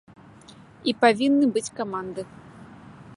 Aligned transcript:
І 0.91 0.95
павінны 1.03 1.45
быць 1.57 1.73
каманды. 1.81 2.21